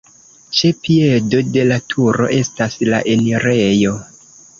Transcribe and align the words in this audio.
Ĉe 0.59 0.69
piedo 0.85 1.41
de 1.57 1.65
la 1.71 1.77
turo 1.93 2.29
estas 2.37 2.79
la 2.93 3.03
enirejo. 3.13 3.93